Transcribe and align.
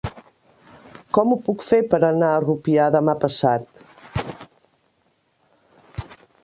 Com 1.17 1.33
ho 1.33 1.37
puc 1.49 1.65
fer 1.67 1.79
per 1.91 1.99
anar 2.07 2.31
a 2.37 2.41
Rupià 2.45 2.89
demà 2.97 3.17
passat? 3.27 3.85